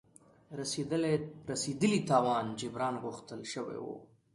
رسېدلي 1.51 1.99
تاوان 2.09 2.45
جبران 2.59 2.95
غوښتل 3.03 3.41
شوی 3.53 3.77
وو. 3.83 3.97